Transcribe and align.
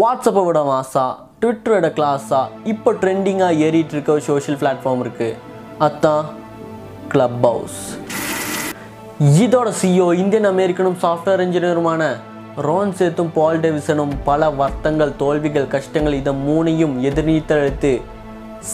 வாட்ஸ்அப்பை 0.00 0.44
விட 0.44 0.60
மாசா 0.64 1.02
ட்விட்டரோட 1.40 1.86
கிளாஸா 1.96 2.38
இப்போ 2.64 2.92
ட்ரெண்டிங்காக 2.92 3.58
ஏறிட்டு 3.58 3.94
இருக்க 3.94 4.12
ஒரு 4.12 4.20
சோஷியல் 4.20 4.58
பிளாட்ஃபார்ம் 4.60 5.02
இருக்குது 5.04 5.36
அதான் 5.78 6.24
கிளப் 7.08 7.46
ஹவுஸ் 7.46 7.80
இதோட 9.42 9.68
சிஇஓ 9.80 10.12
இந்தியன் 10.14 10.44
அமெரிக்கனும் 10.44 10.96
சாஃப்ட்வேர் 11.02 11.42
இன்ஜினியருமான 11.46 12.02
ரோன் 12.56 12.92
சேத்தும் 12.92 13.32
பால் 13.34 13.60
டேவிசனும் 13.60 14.14
பல 14.24 14.50
வருத்தங்கள் 14.50 15.16
தோல்விகள் 15.16 15.68
கஷ்டங்கள் 15.68 16.12
இதை 16.12 16.34
மூணையும் 16.48 16.96
எதிர்நீத்தழுத்து 17.10 17.92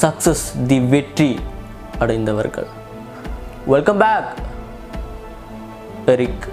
சக்சஸ் 0.02 0.66
தி 0.66 0.80
வெற்றி 0.80 1.38
அடைந்தவர்கள். 1.98 2.68
வெல்கம் 3.66 3.98
பேக் 3.98 4.30
எரிக் 6.06 6.46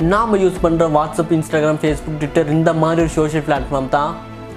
நாம் 0.00 0.34
யூஸ் 0.40 0.56
பண்ணுற 0.62 0.86
வாட்ஸ்அப் 0.94 1.30
இன்ஸ்டாகிராம் 1.34 1.78
ஃபேஸ்புக் 1.82 2.16
ட்விட்டர் 2.18 2.50
இந்த 2.50 2.72
மாதிரி 2.80 3.00
ஒரு 3.04 3.10
சோஷியல் 3.10 3.44
பிளாட்ஃபார்ம் 3.46 3.88
தான் 3.88 4.10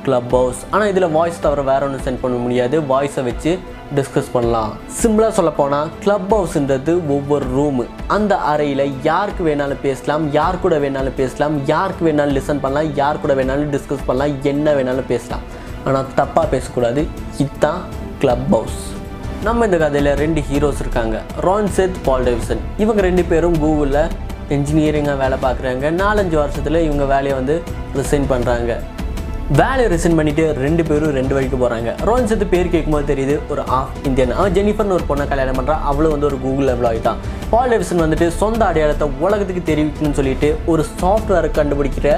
க்ளப் 0.06 0.34
ஹவுஸ் 0.36 0.62
ஆனால் 0.70 0.90
இதில் 0.92 1.08
வாய்ஸ் 1.10 1.40
தவிர 1.46 1.62
வேறு 1.70 1.86
ஒன்றும் 1.86 2.04
சென்ட் 2.08 2.20
பண்ண 2.24 2.38
முடியாது. 2.38 2.82
வாய்ஸை 2.82 3.24
வச்சு 3.28 3.52
டிஸ்கஸ் 3.96 4.30
பண்ணலாம். 4.34 4.72
சிம்பிளாக 5.02 5.32
சொல்லப்போனால் 5.40 5.90
க்ளப் 6.04 6.36
ஹவுஸ்ன்றது 6.36 6.94
ஒவ்வொரு 7.16 7.48
ரூமு 7.58 7.86
அந்த 8.08 8.36
அறையில் 8.52 8.86
யாருக்கு 9.10 9.44
வேணாலும் 9.50 9.82
பேசலாம் 9.88 10.32
யார் 10.38 10.62
கூட 10.66 10.78
வேணாலும் 10.86 11.18
பேசலாம் 11.22 11.66
யாருக்கு 11.74 12.06
வேணாலும் 12.12 12.38
லிசன் 12.40 12.64
பண்ணலாம் 12.66 12.94
யார் 13.02 13.24
கூட 13.26 13.34
வேணாலும் 13.42 13.74
டிஸ்கஸ் 13.76 14.06
பண்ணலாம் 14.06 14.38
என்ன 14.54 14.74
வேணாலும் 14.74 15.12
பேசலாம். 15.16 15.44
ஆனால் 15.86 16.16
தப்பாக 16.22 16.48
பேசக்கூடாது. 16.56 17.04
இதுதான் 17.38 17.82
க்ளப் 18.24 18.48
ஹவுஸ் 18.56 18.80
நம்ம 19.44 19.66
இந்த 19.66 19.78
கதையில் 19.78 20.16
ரெண்டு 20.24 20.42
ஹீரோஸ் 20.50 20.82
இருக்காங்க. 20.86 21.22
ரான் 21.48 21.70
செத் 21.78 22.00
பால் 22.08 22.24
டேவிசன் 22.24 22.66
இவங்க 22.78 23.02
ரெண்டு 23.02 23.24
பேரும் 23.24 23.60
கூகுளில் 23.66 24.04
இன்ஜினியரிங்காக 24.56 25.18
வேலை 25.24 25.38
பார்க்குறாங்க. 25.46 25.92
நாலஞ்சு 26.04 26.38
வருஷத்தில் 26.44 26.86
இவங்க 26.88 27.06
வேலையை 27.16 27.36
வந்து 27.40 27.58
ரிசைன் 28.00 28.26
பண்ணுறாங்க 28.32 28.72
வேலையை 29.60 29.88
ரிசைன் 29.94 30.18
பண்ணிவிட்டு 30.18 30.44
ரெண்டு 30.66 30.84
பேரும் 30.88 31.14
ரெண்டு 31.20 31.34
வழிக்கு 31.36 31.58
போகிறாங்க 31.62 31.92
ரோன்சத்து 32.08 32.46
பேர் 32.54 32.72
கேட்கும்போது 32.74 33.06
தெரியுது 33.12 33.36
ஒரு 33.52 33.62
ஆஃப் 33.78 33.96
இந்தியன். 34.10 34.34
அவன் 34.40 34.56
ஜெனிஃபர்னு 34.58 34.96
ஒரு 34.98 35.06
பொண்ணை 35.10 35.26
கல்யாணம் 35.32 35.58
பண்ணுறான் 35.60 35.86
அவளும் 35.92 36.14
வந்து 36.16 36.28
ஒரு 36.30 36.38
கூகுள் 36.46 36.72
எம்ப்ளாயி 36.74 37.02
தான் 37.08 37.20
பால் 37.54 37.72
டேவிசன் 37.74 38.04
வந்துட்டு 38.06 38.28
சொந்த 38.42 38.62
அடையாளத்தை 38.70 39.08
உலகத்துக்கு 39.26 39.64
தெரிவிக்கணும்னு 39.72 40.20
சொல்லிட்டு 40.20 40.50
ஒரு 40.74 40.86
சாஃப்ட்வேரை 41.02 41.52
கண்டுபிடிக்கிற 41.60 42.10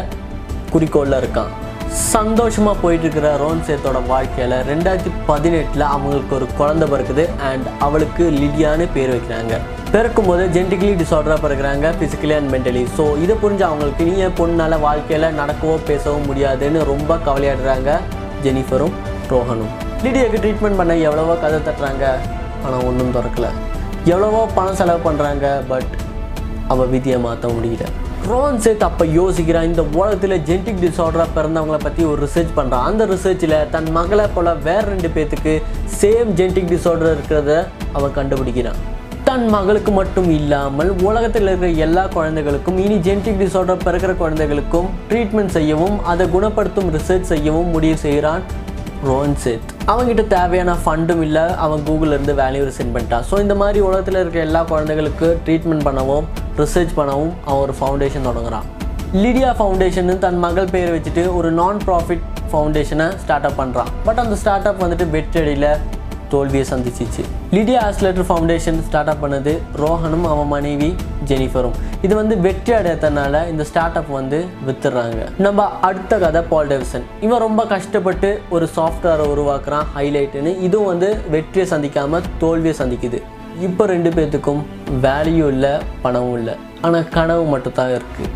குறிக்கோளில் 0.74 1.20
இருக்கான். 1.22 1.52
சந்தோஷமாக 2.00 2.76
போயிட்டு 2.82 3.06
இருக்கிற 3.06 3.38
ரோன் 3.38 3.62
சேத்தோட 3.68 4.00
வாழ்க்கையில் 4.12 4.56
ரெண்டாயிரத்தி 4.70 5.12
பதினெட்டில் 5.30 5.84
அவங்களுக்கு 5.94 6.36
ஒரு 6.36 6.48
குழந்தை 6.60 6.86
பிறக்குது 6.92 7.24
அண்ட் 7.50 7.66
அவளுக்கு 7.86 8.24
லிடியான்னு 8.42 8.86
பேர் 8.94 9.12
வைக்கிறாங்க. 9.14 9.54
பிறக்கும் 9.94 10.28
போது 10.30 10.44
ஜென்டிக்கலி 10.56 10.94
டிசார்டராக 11.02 11.40
பிறக்கிறாங்க 11.46 11.88
ஃபிசிக்கலி 11.98 12.36
அண்ட் 12.38 12.52
மென்டலி 12.54 12.84
ஸோ 12.98 13.06
இதை 13.24 13.36
புரிஞ்சு 13.42 13.66
அவங்களுக்கு 13.70 14.06
நீ 14.10 14.28
பொண்ணால் 14.40 14.78
வாழ்க்கையில் 14.80 15.28
நடக்கவோ 15.40 15.76
பேசவோ 15.90 16.20
முடியாதுன்னு 16.28 16.84
ரொம்ப 16.92 17.18
கவலையாடுறாங்க 17.28 17.90
ஜெனிஃபரும் 18.46 18.96
ரோஹனும். 19.32 19.74
லிடியாவுக்கு 20.04 20.42
ட்ரீட்மெண்ட் 20.46 20.80
பண்ண 20.82 20.96
எவ்வளவோ 21.08 21.36
கதை 21.44 21.60
தட்டுறாங்க 21.68 22.06
ஆனால் 22.66 22.86
ஒன்றும் 22.92 23.14
திறக்கல. 23.18 23.50
எவ்வளவோ 24.06 24.46
பணம் 24.56 24.80
செலவு 24.80 25.02
பண்ணுறாங்க 25.10 25.48
பட் 25.74 25.92
அவள் 26.68 26.88
விதியை 26.88 27.20
மாற்ற 27.20 27.48
முடியல. 27.50 27.86
ரோன் 28.30 28.60
சேத் 28.64 28.84
அப்போ 28.88 29.04
யோசிக்கிறான். 29.18 29.68
இந்த 29.70 29.84
உலகத்தில் 30.00 30.36
ஜெனட்டிக் 30.48 30.82
டிசார்டராக 30.84 31.30
பிறந்தவங்களை 31.38 31.80
பற்றி 31.86 32.02
ஒரு 32.10 32.20
ரிசர்ச் 32.26 32.52
பண்ணுறான் 32.58 32.86
அந்த 32.90 33.04
ரிசர்ச்சில் 33.12 33.56
தன் 33.74 33.90
மகளை 33.98 34.26
போல் 34.36 34.50
வேற 34.68 34.84
ரெண்டு 34.92 35.10
பேர்த்துக்கு 35.16 35.54
சேம் 36.00 36.30
ஜெனட்டிக் 36.40 36.70
டிசார்டர் 36.74 37.12
இருக்கிறத 37.16 37.52
அவன் 37.98 38.16
கண்டுபிடிக்கிறான். 38.18 38.80
தன் 39.30 39.46
மகளுக்கு 39.56 39.92
மட்டும் 40.00 40.30
இல்லாமல் 40.40 40.92
உலகத்தில் 41.08 41.48
இருக்கிற 41.50 41.72
எல்லா 41.86 42.04
குழந்தைகளுக்கும் 42.18 42.80
இனி 42.86 42.98
ஜெனட்டிக் 43.08 43.42
டிசார்டர் 43.44 43.86
பிறக்கிற 43.88 44.14
குழந்தைகளுக்கும் 44.24 44.90
ட்ரீட்மெண்ட் 45.12 45.56
செய்யவும் 45.58 45.98
அதை 46.14 46.28
குணப்படுத்தும் 46.36 46.92
ரிசர்ச் 46.98 47.32
செய்யவும் 47.34 47.72
முடிவு 47.76 47.98
செய்கிறான் 48.06 48.44
ரோன் 49.10 49.36
சேத் 49.44 49.70
அவங்ககிட்ட 49.92 50.24
தேவையான 50.34 50.72
ஃபண்டும் 50.84 51.22
இல்லை. 51.28 51.46
அவன் 51.66 51.84
கூகுளில் 51.88 52.16
இருந்து 52.16 52.34
வேலையை 52.42 52.64
ரிசைன் 52.68 52.94
பண்ணிட்டான். 52.96 53.26
ஸோ 53.30 53.36
இந்த 53.46 53.56
மாதிரி 53.62 53.80
உலகத்தில் 53.88 54.20
இருக்க 54.22 54.40
எல்லா 54.48 54.62
குழந்தைகளுக்கு 54.72 55.28
ட்ரீட்மெண்ட் 55.46 55.86
பண்ணவும் 55.88 56.28
ரிசர்ச் 56.58 56.94
பண்ணவும் 56.98 57.34
அவன் 57.46 57.62
ஒரு 57.66 57.74
ஃபவுண்டேஷன் 57.80 58.28
தொடங்குறான். 58.30 58.68
லிடியா 59.14 59.50
ஃபவுண்டேஷன் 59.60 60.20
தன் 60.26 60.38
மகள் 60.40 60.70
பேர் 60.74 60.94
வச்சுட்டு 60.96 61.24
ஒரு 61.36 61.52
நான் 61.52 61.80
ப்ராஃபிட் 61.88 62.28
ஃபவுண்டேஷனை 62.52 63.08
ஸ்டார்ட் 63.24 63.46
அப் 63.50 63.58
பண்ணுறான் 63.62 63.90
பட் 64.06 64.18
அந்த 64.18 64.36
ஸ்டார்ட் 64.36 64.70
அப் 64.70 64.84
வந்துட்டு 64.84 65.10
வெற்றடியில் 65.10 65.68
தோல்வியை 66.32 66.66
சந்திச்சிச்சு. 66.70 67.24
லிடியா 67.56 67.80
ஆஸ்லேட்டர் 67.88 68.28
ஃபவுண்டேஷன் 68.28 68.78
ஸ்டார்ட் 68.88 69.10
அப் 69.14 69.24
பண்ணது 69.24 69.54
ரோஹனும் 69.82 70.28
அவன் 70.34 70.48
மனைவி 70.48 70.96
ஜெனிஃபரும். 71.30 71.76
இது 72.02 72.14
வந்து 72.16 72.36
வெற்றி 72.46 72.74
அடையத்தனால 72.74 73.50
இந்த 73.50 73.64
ஸ்டார்ட் 73.64 73.98
அப் 74.02 74.12
வந்து 74.20 74.46
வித்துடுறாங்க. 74.68 75.28
நம்ம 75.38 75.68
அடுத்த 75.90 76.18
கதை 76.18 76.42
பால் 76.42 76.68
டெவிசன் 76.68 77.06
இவன் 77.22 77.44
ரொம்ப 77.48 77.66
கஷ்டப்பட்டு 77.66 78.42
ஒரு 78.50 78.68
சாஃப்ட்வேரை 78.78 79.28
உருவாக்குறான் 79.34 79.86
ஹைலைட்டுன்னு 79.98 80.54
இதுவும் 80.68 80.92
வந்து 80.94 81.18
வெற்றியை 81.30 81.68
சந்திக்காமல் 81.74 82.24
தோல்வியை 82.40 82.76
சந்திக்குது. 82.82 83.22
இப்போ 83.62 83.84
ரெண்டு 83.86 84.10
பேர்த்துக்கும் 84.10 84.62
வேல்யூ 85.02 85.46
இல்லை 85.48 85.72
பணமும் 86.02 86.38
இல்லை. 86.38 86.54
ஆனால் 86.82 87.10
கனவு 87.10 87.44
மட்டும்தான் 87.46 87.92
இருக்குது 87.92 88.30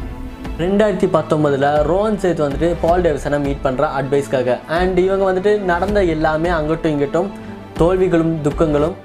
ரெண்டாயிரத்தி 0.57 1.07
பத்தொம்பதில் 1.07 1.67
ரோஹன் 1.87 2.19
சேத் 2.19 2.43
வந்துட்டு 2.43 2.69
பால் 2.81 3.01
டேவிசனை 3.01 3.39
மீட் 3.39 3.63
பண்ணுற 3.63 3.87
அட்வைஸ்க்காக 3.99 4.57
அண்ட் 4.77 4.99
இவங்க 4.99 5.25
வந்துட்டு 5.31 5.53
நடந்த 5.63 6.03
எல்லாமே 6.05 6.49
அங்கிட்டும் 6.49 6.93
இங்கிட்டும் 6.93 7.29
தோல்விகளும் 7.77 8.33
துக்கங்களும் 8.43 8.95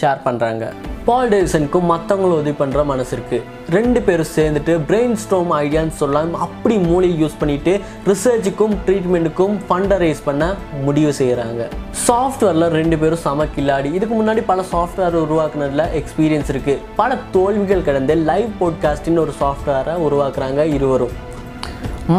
ஷேர் 0.00 0.24
பண்ணுறாங்க 0.24 0.64
பால் 1.08 1.30
டேவிசனுக்கும் 1.32 1.86
மற்றவங்களும் 1.90 2.38
உதவி 2.40 2.52
பண்ணுற 2.58 2.80
மனசு 2.88 3.12
இருக்குது 3.16 3.44
ரெண்டு 3.74 4.00
பேரும் 4.06 4.28
சேர்ந்துட்டு 4.34 4.72
பிரெயின் 4.88 5.14
ஸ்ட்ரோம் 5.22 5.52
ஐடியான்னு 5.58 5.94
சொல்லலாம் 6.00 6.34
அப்படி 6.46 6.74
மூளையை 6.88 7.14
யூஸ் 7.22 7.36
பண்ணிட்டு 7.40 7.72
ரிசர்ச்சுக்கும் 8.10 8.74
ட்ரீட்மெண்ட்டுக்கும் 8.86 9.54
ஃபண்டை 9.68 9.98
ரைஸ் 10.02 10.20
பண்ண 10.26 10.48
முடிவு 10.86 11.12
செய்கிறாங்க 11.20 11.62
சாஃப்ட்வேரில் 12.08 12.68
ரெண்டு 12.78 12.98
பேரும் 13.02 13.22
சம 13.24 13.46
கில்லாடி. 13.56 13.92
இதுக்கு 13.98 14.14
முன்னாடி 14.20 14.44
பல 14.50 14.64
சாஃப்ட்வேர் 14.74 15.16
உருவாக்குனதில் 15.22 15.84
எக்ஸ்பீரியன்ஸ் 16.00 16.52
இருக்குது 16.54 16.84
பல 17.00 17.18
தோல்விகள் 17.36 17.86
கடந்து 17.88 18.16
லைவ் 18.30 18.50
போட்காஸ்டின்னு 18.60 19.24
ஒரு 19.26 19.34
சாஃப்ட்வேரை 19.40 19.96
உருவாக்குறாங்க 20.08 20.60
இருவரும். 20.76 21.16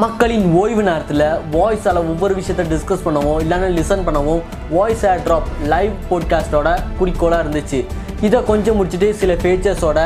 மக்களின் 0.01 0.50
ஓய்வு 0.63 0.83
நேரத்தில் 0.89 1.27
வாய்ஸால் 1.53 2.03
ஒவ்வொரு 2.09 2.33
விஷயத்தை 2.41 2.66
டிஸ்கஸ் 2.73 3.06
பண்ணவும் 3.06 3.39
இல்லைன்னா 3.45 3.71
லிசன் 3.77 4.06
பண்ணவும் 4.09 4.44
வாய்ஸ் 4.75 5.07
ஏர் 5.13 5.23
ட்ராப் 5.29 5.50
லைவ் 5.73 5.95
போட்காஸ்டோட 6.11 6.69
குறிக்கோளாக 7.00 7.44
இருந்துச்சு. 7.45 7.81
இதை 8.28 8.40
கொஞ்சம் 8.50 8.78
முடிச்சுட்டு 8.78 9.09
சில 9.19 9.34
ஃபீச்சர்ஸோட 9.41 10.00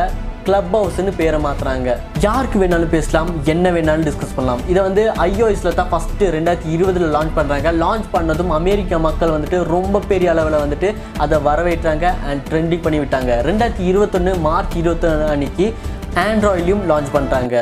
கிளப் 0.47 0.73
ஹவுஸ்னு 0.75 1.11
பேரை 1.19 1.37
மாற்றுறாங்க 1.45 1.89
யாருக்கு 2.25 2.57
வேணாலும் 2.61 2.91
பேசலாம் 2.93 3.29
என்ன 3.53 3.65
வேணாலும் 3.75 4.05
டிஸ்கஸ் 4.07 4.35
பண்ணலாம். 4.37 4.61
இதை 4.71 4.81
வந்து 4.87 5.03
ஐஓஎஸில் 5.27 5.77
தான் 5.79 5.89
ஃபஸ்ட்டு 5.91 6.29
ரெண்டாயிரத்தி 6.35 6.69
இருபதில் 6.75 7.13
லான்ச் 7.15 7.35
பண்ணுறாங்க 7.37 7.71
லான்ச் 7.83 8.07
பண்ணதும் 8.15 8.51
அமெரிக்க 8.59 8.99
மக்கள் 9.07 9.33
வந்துட்டு 9.35 9.59
ரொம்ப 9.75 10.01
பெரிய 10.11 10.29
அளவில் 10.33 10.61
வந்துட்டு 10.63 10.89
அதை 11.25 11.39
வரவேற்றாங்க 11.49 12.07
அண்ட் 12.29 12.43
ட்ரெண்டிங் 12.49 12.83
பண்ணி 12.87 12.99
விட்டாங்க 13.03 13.31
ரெண்டாயிரத்தி 13.49 13.85
இருபத்தொன்று 13.91 14.33
மார்ச் 14.47 14.75
இருபத்தொன்று 14.81 15.31
அன்னைக்கு 15.35 15.67
ஆண்ட்ராய்ட்லையும் 16.25 16.85
லான்ச் 16.91 17.15
பண்ணுறாங்க 17.17 17.55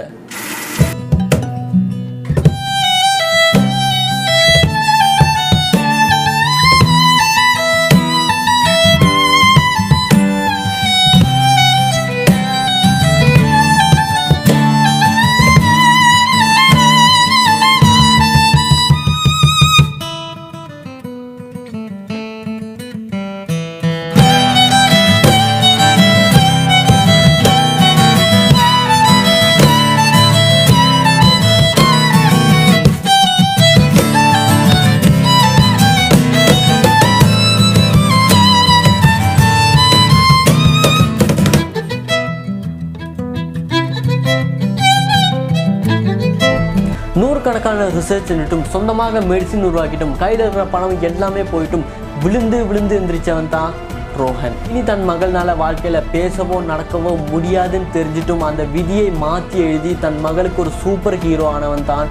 நூறுக்கணக்கான 47.51 47.85
ரிசர்ச் 47.95 48.29
நிட்டும் 48.39 48.61
சொந்தமாக 48.73 49.21
மெடிசின் 49.29 49.65
உருவாக்கிட்டும் 49.69 50.13
கையில் 50.21 50.41
இருக்கிற 50.43 50.63
பணம் 50.73 51.01
எல்லாமே 51.07 51.41
போயிட்டும். 51.51 51.83
விழுந்து 52.23 52.57
விழுந்து 52.69 52.93
எந்திரிச்சவன் 52.99 53.49
தான் 53.55 53.71
ரோஹன். 54.19 54.55
இனி 54.69 54.81
தன் 54.89 55.03
மகள்னால 55.09 55.55
வாழ்க்கையில் 55.63 56.07
பேசவோ 56.13 56.57
நடக்கவோ 56.69 57.11
முடியாதுன்னு 57.33 57.91
தெரிஞ்சிட்டும் 57.97 58.45
அந்த 58.49 58.63
விதியை 58.75 59.07
மாற்றி 59.25 59.59
எழுதி 59.67 59.91
தன் 60.05 60.19
மகளுக்கு 60.25 60.61
ஒரு 60.65 60.71
சூப்பர் 60.83 61.19
ஹீரோ 61.23 61.47
ஆனவன் 61.55 61.85
தான் 61.91 62.07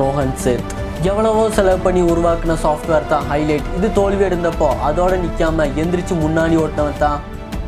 ரோஹன் 0.00 0.36
சேத். 0.44 0.74
எவ்வளவோ 1.10 1.44
செலவு 1.58 1.80
பண்ணி 1.86 2.02
உருவாக்கின 2.12 2.58
சாஃப்ட்வேர் 2.66 3.10
தான் 3.14 3.26
ஹைலைட் 3.32 3.72
இது 3.78 3.90
தோல்வி 4.00 4.24
அடைந்தப்போ 4.28 4.70
அதோட 4.88 5.14
நிற்காம 5.24 5.68
எந்திரிச்சு 5.84 6.16
முன்னாடி 6.24 6.56
ஓட்டினவன் 6.64 7.02
தான் 7.06 7.20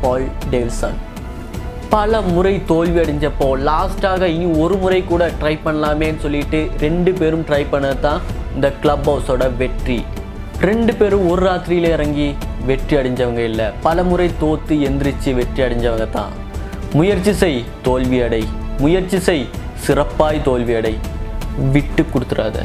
பால் 0.03 0.27
டேவிசன் 0.49 0.97
பல 1.93 2.19
முறை 2.33 2.53
தோல்வி 2.69 2.97
அடைஞ்சப்போ 3.01 3.47
லாஸ்ட்டாக 3.67 4.27
இனி 4.35 4.47
ஒரு 4.63 4.75
முறை 4.83 4.99
கூட 5.11 5.23
ட்ரை 5.41 5.53
பண்ணலாமேன்னு 5.65 6.21
சொல்லிட்டு 6.23 6.59
ரெண்டு 6.83 7.11
பேரும் 7.19 7.43
ட்ரை 7.49 7.61
பண்ணது 7.73 7.99
தான் 8.05 8.21
இந்த 8.55 8.67
கிளப் 8.81 9.07
ஹவுஸோட 9.09 9.43
வெற்றி. 9.61 9.97
ரெண்டு 10.67 10.91
பேரும் 10.99 11.25
ஒரு 11.31 11.41
ராத்திரியில 11.47 11.89
இறங்கி 11.95 12.27
வெற்றி 12.69 12.95
அடைஞ்சவங்க 12.99 13.41
இல்லை. 13.49 13.67
பல 13.87 14.03
முறை 14.09 14.27
தோற்று 14.43 14.75
எந்திரிச்சு 14.87 15.31
வெற்றி 15.39 15.61
அடைஞ்சவங்க 15.65 16.07
தான். 16.17 16.33
முயற்சி 16.97 17.33
செய் 17.41 17.59
தோல்வி 17.87 18.19
அடை 18.25 18.43
முயற்சி 18.83 19.19
செய் 19.27 19.45
சிறப்பாய் 19.85 20.41
தோல்வி 20.47 20.75
அடை 20.79 20.95
விட்டு 21.75 22.03
கொடுத்துடாத 22.13 22.57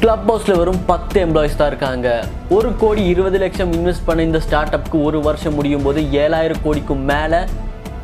கிளப் 0.00 0.26
ஹவுஸில் 0.30 0.58
வெறும் 0.60 0.80
பத்து 0.90 1.16
எம்ப்ளாயிஸ் 1.24 1.58
தான் 1.58 1.70
இருக்காங்க. 1.72 2.08
ஒரு 2.56 2.70
கோடி 2.80 3.02
இருபது 3.12 3.38
லட்சம் 3.44 3.70
இன்வெஸ்ட் 3.78 4.06
பண்ண 4.08 4.22
இந்த 4.30 4.40
ஸ்டார்ட் 4.46 4.76
அப்க்கு 4.78 4.98
ஒரு 5.08 5.18
வருஷம் 5.28 5.56
முடியும் 5.58 5.86
போது 5.86 6.00
ஏழாயிரம் 6.24 6.64
கோடிக்கும் 6.66 7.04
மேலே 7.12 7.40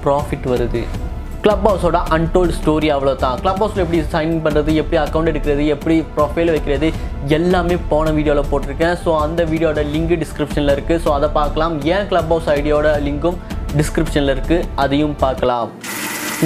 ப்ராஃபிட் 0.04 0.48
வருது. 0.54 0.82
கிளப் 1.44 1.66
ஹவுஸோட 1.68 1.98
அன்டோல்டு 2.14 2.54
ஸ்டோரி 2.56 2.88
அவ்வளோ 2.94 3.12
தான் 3.22 3.38
கிளப் 3.42 3.60
ஹவுஸில் 3.62 3.82
எப்படி 3.84 4.00
சைன் 4.14 4.32
பண்ணுறது 4.44 4.70
எப்படி 4.80 4.98
அக்கௌண்ட் 5.04 5.30
எடுக்கிறது 5.32 5.64
எப்படி 5.74 5.94
ப்ரொஃபைல் 6.16 6.50
வைக்கிறது 6.54 6.88
எல்லாமே 7.36 7.76
போன 7.92 8.10
வீடியோவில் 8.16 8.50
போட்டிருக்கேன். 8.50 8.96
ஸோ 9.04 9.12
அந்த 9.26 9.44
வீடியோட 9.52 9.84
லிங்க் 9.94 10.12
டிஸ்கிரிப்ஷனில் 10.22 10.72
இருக்குது 10.74 11.02
ஸோ 11.04 11.10
அதை 11.18 11.28
பார்க்கலாம். 11.38 11.76
ஏன் 11.94 12.08
கிளப் 12.10 12.30
ஹவுஸ் 12.32 12.50
ஐடியோட 12.56 12.90
லிங்க்கும் 13.06 13.38
டிஸ்கிரிப்ஷனில் 13.80 14.32
இருக்குது 14.34 14.66
அதையும் 14.84 15.16
பார்க்கலாம். 15.24 15.70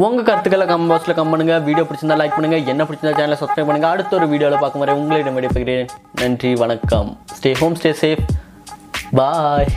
உங்கள் 0.04 0.26
கருத்துக்களை 0.28 0.64
கம் 0.70 0.86
பாக்ஸில் 0.90 1.16
கம் 1.18 1.32
பண்ணுங்கள் 1.32 1.64
வீடியோ 1.68 1.84
பிடிச்சிருந்தா 1.88 2.18
லைக் 2.20 2.36
பண்ணுங்கள் 2.36 2.70
என்ன 2.72 2.84
பிடிச்சிருந்தா 2.86 3.18
சேனலை 3.20 3.38
சப்ஸ்கிரைப் 3.42 3.68
பண்ணுங்க. 3.70 3.90
அடுத்த 3.94 4.18
ஒரு 4.20 4.28
வீடியோவில் 4.34 4.62
பார்க்கும் 4.64 4.84
வரை 4.84 4.94
உங்களிடம் 5.00 5.38
விடைபெறுகிறேன். 5.38 5.90
நன்றி 6.22 6.52
வணக்கம். 6.62 7.10
Stay 7.38 7.52
home 7.62 7.76
stay 7.80 7.92
safe 8.04 8.24
bye 9.20 9.68